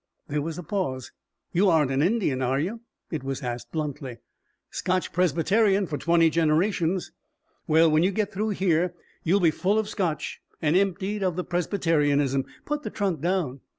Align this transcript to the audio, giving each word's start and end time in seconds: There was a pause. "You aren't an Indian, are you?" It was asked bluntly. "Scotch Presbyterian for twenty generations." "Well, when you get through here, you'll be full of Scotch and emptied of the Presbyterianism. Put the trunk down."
There 0.29 0.41
was 0.41 0.57
a 0.57 0.63
pause. 0.63 1.11
"You 1.51 1.69
aren't 1.69 1.91
an 1.91 2.01
Indian, 2.01 2.41
are 2.41 2.59
you?" 2.59 2.79
It 3.11 3.23
was 3.23 3.43
asked 3.43 3.71
bluntly. 3.71 4.17
"Scotch 4.71 5.13
Presbyterian 5.13 5.85
for 5.85 5.99
twenty 5.99 6.31
generations." 6.31 7.11
"Well, 7.67 7.91
when 7.91 8.01
you 8.01 8.09
get 8.09 8.33
through 8.33 8.49
here, 8.57 8.95
you'll 9.23 9.39
be 9.39 9.51
full 9.51 9.77
of 9.77 9.87
Scotch 9.87 10.41
and 10.59 10.75
emptied 10.75 11.21
of 11.21 11.35
the 11.35 11.43
Presbyterianism. 11.43 12.45
Put 12.65 12.81
the 12.81 12.89
trunk 12.89 13.21
down." 13.21 13.59